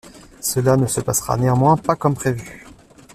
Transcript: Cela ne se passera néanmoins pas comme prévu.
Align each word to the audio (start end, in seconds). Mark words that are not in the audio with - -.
Cela 0.39 0.77
ne 0.77 0.87
se 0.87 0.99
passera 0.99 1.37
néanmoins 1.37 1.77
pas 1.77 1.95
comme 1.95 2.15
prévu. 2.15 2.65